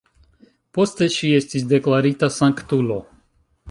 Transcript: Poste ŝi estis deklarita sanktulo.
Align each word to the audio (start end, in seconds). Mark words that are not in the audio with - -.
Poste 0.77 1.09
ŝi 1.17 1.31
estis 1.41 1.69
deklarita 1.75 2.33
sanktulo. 2.41 3.03